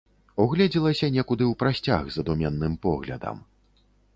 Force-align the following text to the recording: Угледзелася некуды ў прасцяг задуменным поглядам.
Угледзелася 0.45 1.09
некуды 1.17 1.43
ў 1.51 1.59
прасцяг 1.61 2.09
задуменным 2.17 2.73
поглядам. 2.87 3.37